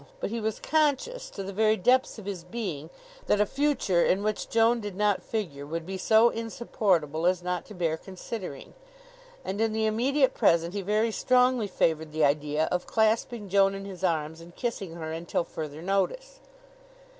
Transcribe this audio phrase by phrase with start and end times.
[0.19, 2.89] But he was conscious to the very depths of his being
[3.27, 7.65] that a future in which Joan did not figure would be so insupportable as not
[7.65, 8.73] to bear considering;
[9.45, 13.85] and in the immediate present he very strongly favored the idea of clasping Joan in
[13.85, 16.39] his arms and kissing her until further notice.